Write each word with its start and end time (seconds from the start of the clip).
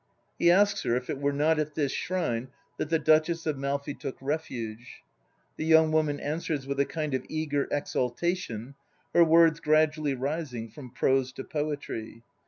He 0.39 0.49
asks 0.49 0.81
her 0.81 0.95
if 0.95 1.11
it 1.11 1.19
were 1.19 1.31
not 1.31 1.59
at 1.59 1.75
this 1.75 1.91
shrine 1.91 2.47
that 2.79 2.89
the 2.89 2.97
Duchess 2.97 3.45
of 3.45 3.55
Malfi 3.59 3.93
took 3.93 4.17
refuge. 4.19 5.03
The 5.57 5.63
young 5.65 5.91
woman 5.91 6.19
answers 6.19 6.65
with 6.65 6.79
a 6.79 6.85
kind 6.85 7.13
of 7.13 7.23
eager 7.29 7.67
ex 7.71 7.95
altation, 7.95 8.73
her 9.13 9.23
words 9.23 9.59
gradually 9.59 10.15
rising 10.15 10.69
from 10.71 10.89
prose 10.89 11.31
to 11.33 11.43
poetry. 11.43 12.23